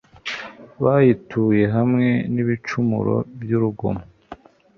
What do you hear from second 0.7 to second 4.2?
bayituye hamwe nibicumuro byurugomo